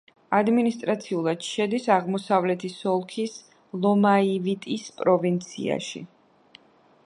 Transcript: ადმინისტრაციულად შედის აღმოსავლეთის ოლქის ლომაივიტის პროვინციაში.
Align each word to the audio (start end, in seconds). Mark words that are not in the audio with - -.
ადმინისტრაციულად 0.35 1.43
შედის 1.47 1.85
აღმოსავლეთის 1.97 2.77
ოლქის 2.93 3.35
ლომაივიტის 3.85 4.91
პროვინციაში. 5.03 6.07